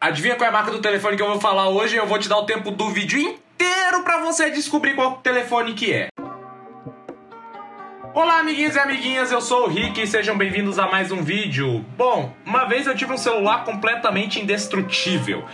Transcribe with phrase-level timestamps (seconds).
[0.00, 1.96] Adivinha qual é a marca do telefone que eu vou falar hoje?
[1.96, 5.92] Eu vou te dar o tempo do vídeo inteiro pra você descobrir qual telefone que
[5.92, 6.06] é.
[8.14, 11.84] Olá, amiguinhos e amiguinhas, eu sou o Rick e sejam bem-vindos a mais um vídeo.
[11.96, 15.44] Bom, uma vez eu tive um celular completamente indestrutível.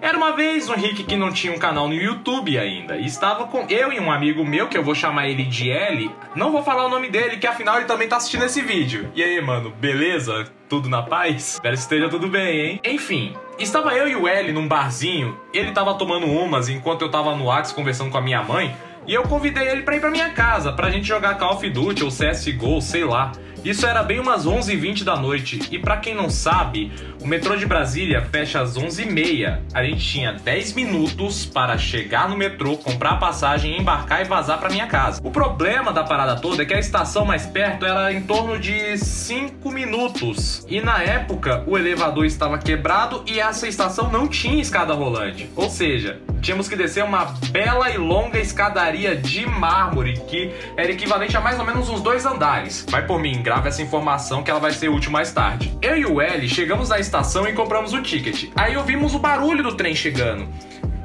[0.00, 2.96] Era uma vez um Rick que não tinha um canal no YouTube ainda.
[2.96, 6.10] E estava com eu e um amigo meu, que eu vou chamar ele de L.
[6.34, 9.10] Não vou falar o nome dele, que afinal ele também tá assistindo esse vídeo.
[9.14, 10.50] E aí, mano, beleza?
[10.68, 11.54] Tudo na paz?
[11.54, 12.80] Espero que esteja tudo bem, hein?
[12.84, 15.38] Enfim, estava eu e o L num barzinho.
[15.52, 18.74] Ele tava tomando umas enquanto eu tava no Whats conversando com a minha mãe.
[19.06, 22.02] E eu convidei ele pra ir pra minha casa, pra gente jogar Call of Duty
[22.02, 23.30] ou CSGO, sei lá.
[23.66, 25.58] Isso era bem umas 11h20 da noite.
[25.72, 29.58] E para quem não sabe, o metrô de Brasília fecha às 11h30.
[29.74, 34.60] A gente tinha 10 minutos para chegar no metrô, comprar a passagem, embarcar e vazar
[34.60, 35.20] para minha casa.
[35.24, 38.96] O problema da parada toda é que a estação mais perto era em torno de
[38.98, 40.64] 5 minutos.
[40.68, 45.50] E na época, o elevador estava quebrado e essa estação não tinha escada rolante.
[45.56, 51.36] Ou seja, tínhamos que descer uma bela e longa escadaria de mármore que era equivalente
[51.36, 52.86] a mais ou menos uns dois andares.
[52.88, 55.76] Vai por mim, grava essa informação que ela vai ser útil mais tarde.
[55.82, 58.48] Eu e o L chegamos na estação e compramos o ticket.
[58.54, 60.46] Aí ouvimos o barulho do trem chegando.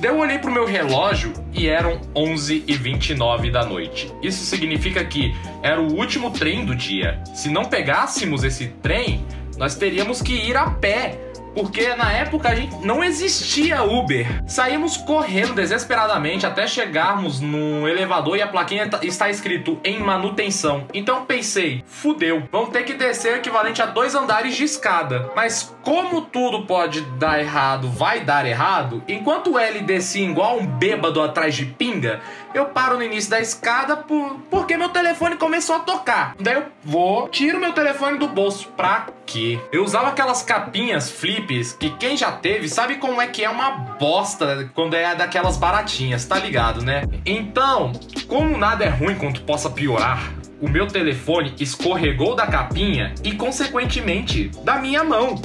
[0.00, 4.12] Daí eu olhei pro meu relógio e eram 11h29 da noite.
[4.20, 7.22] Isso significa que era o último trem do dia.
[7.32, 9.24] Se não pegássemos esse trem,
[9.56, 14.26] nós teríamos que ir a pé porque na época a gente não existia Uber.
[14.46, 20.86] Saímos correndo desesperadamente até chegarmos no elevador e a plaquinha está escrito em manutenção.
[20.92, 25.30] Então pensei, fudeu, vamos ter que descer o equivalente a dois andares de escada.
[25.34, 31.22] Mas como tudo pode dar errado, vai dar errado, enquanto L descia igual um bêbado
[31.22, 32.20] atrás de pinga,
[32.54, 36.34] eu paro no início da escada por, porque meu telefone começou a tocar.
[36.40, 38.68] Daí eu vou, tiro meu telefone do bolso.
[38.76, 39.58] Pra quê?
[39.72, 43.70] Eu usava aquelas capinhas flips que quem já teve sabe como é que é uma
[43.70, 47.04] bosta quando é daquelas baratinhas, tá ligado, né?
[47.24, 47.92] Então,
[48.26, 54.50] como nada é ruim quando possa piorar, o meu telefone escorregou da capinha e, consequentemente,
[54.64, 55.40] da minha mão.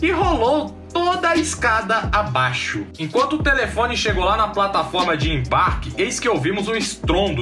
[0.00, 2.84] E rolou toda a escada abaixo.
[2.98, 7.40] Enquanto o telefone chegou lá na plataforma de embarque, eis que ouvimos um estrondo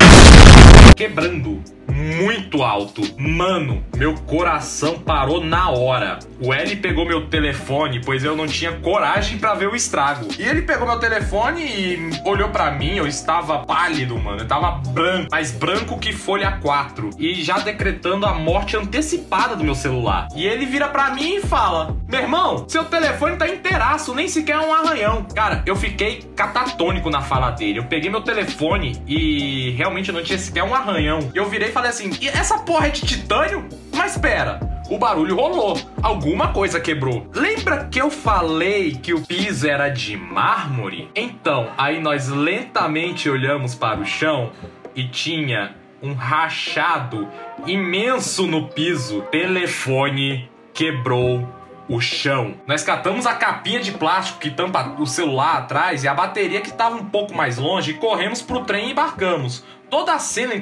[0.94, 1.62] quebrando
[1.92, 3.02] muito alto.
[3.18, 6.18] Mano, meu coração parou na hora.
[6.40, 10.28] O L pegou meu telefone, pois eu não tinha coragem para ver o estrago.
[10.38, 14.40] E ele pegou meu telefone e olhou para mim, eu estava pálido, mano.
[14.40, 17.10] Eu tava branco, mais branco que folha 4.
[17.18, 20.28] E já decretando a morte antecipada do meu celular.
[20.34, 24.58] E ele vira para mim e fala: Meu irmão, seu telefone tá inteiraço, nem sequer
[24.58, 25.26] um arranhão.
[25.34, 27.78] Cara, eu fiquei catatônico na fala dele.
[27.78, 31.30] Eu peguei meu telefone e realmente não tinha sequer um arranhão.
[31.34, 33.68] Eu virei falei assim: e essa porra é de titânio?
[33.94, 35.78] Mas pera, o barulho rolou.
[36.02, 37.28] Alguma coisa quebrou.
[37.34, 41.10] Lembra que eu falei que o piso era de mármore?
[41.14, 44.52] Então, aí nós lentamente olhamos para o chão
[44.94, 47.28] e tinha um rachado
[47.66, 49.20] imenso no piso.
[49.30, 51.46] Telefone quebrou
[51.88, 52.54] o chão.
[52.66, 56.70] Nós catamos a capinha de plástico que tampa o celular atrás e a bateria que
[56.70, 59.64] estava um pouco mais longe e corremos pro trem e embarcamos.
[59.88, 60.60] Toda a cena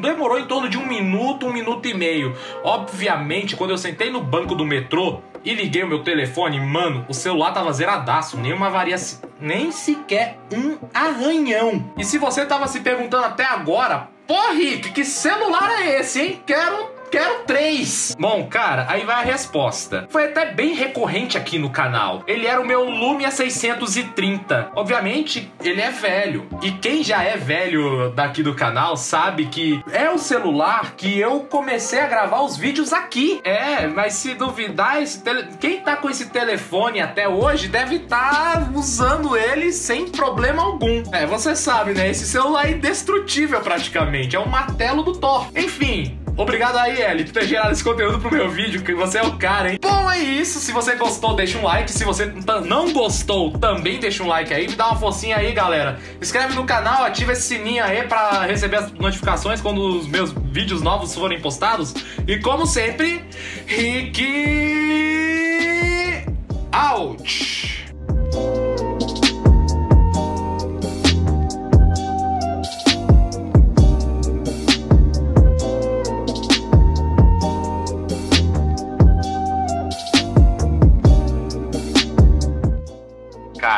[0.00, 2.36] demorou em torno de um minuto, um minuto e meio.
[2.62, 7.14] Obviamente, quando eu sentei no banco do metrô e liguei o meu telefone, mano, o
[7.14, 11.92] celular tava zeradaço, nenhuma variação, nem sequer um arranhão.
[11.98, 16.42] E se você tava se perguntando até agora, porra, Rick, que celular é esse, hein?
[16.46, 18.14] Quero quero três.
[18.18, 20.06] Bom, cara, aí vai a resposta.
[20.10, 22.22] Foi até bem recorrente aqui no canal.
[22.26, 24.70] Ele era o meu Lumia 630.
[24.74, 26.46] Obviamente, ele é velho.
[26.62, 31.40] E quem já é velho daqui do canal sabe que é o celular que eu
[31.40, 33.40] comecei a gravar os vídeos aqui.
[33.44, 35.48] É, mas se duvidar, esse tele...
[35.60, 41.02] quem tá com esse telefone até hoje deve estar tá usando ele sem problema algum.
[41.12, 42.08] É, você sabe, né?
[42.08, 44.36] Esse celular é indestrutível praticamente.
[44.36, 45.48] É um martelo do Thor.
[45.56, 49.22] Enfim, Obrigado aí, Eli, por ter gerado esse conteúdo pro meu vídeo, que você é
[49.22, 49.78] o cara, hein?
[49.80, 50.58] Bom, é isso.
[50.58, 51.90] Se você gostou, deixa um like.
[51.90, 52.32] Se você
[52.66, 54.66] não gostou, também deixa um like aí.
[54.66, 56.00] Me dá uma forcinha aí, galera.
[56.20, 60.82] Inscreve no canal, ativa esse sininho aí pra receber as notificações quando os meus vídeos
[60.82, 61.94] novos forem postados.
[62.26, 63.24] E como sempre,
[63.66, 65.13] Rick...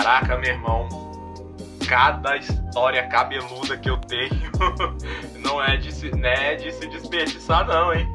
[0.07, 0.89] Caraca, meu irmão.
[1.89, 4.53] Cada história cabeluda que eu tenho
[5.43, 8.07] não é de se, não é de se desperdiçar, não, hein?